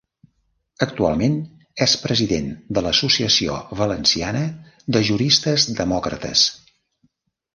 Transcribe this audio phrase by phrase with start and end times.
[0.83, 1.35] Actualment
[1.85, 4.41] és president de l'Associació Valenciana
[4.97, 6.47] de Juristes Demòcrates.